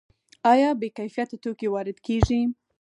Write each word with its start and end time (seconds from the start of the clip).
آیا 0.51 0.69
بې 0.79 0.87
کیفیته 0.97 1.35
توکي 1.43 1.67
وارد 1.71 1.97
کیږي؟ 2.05 2.41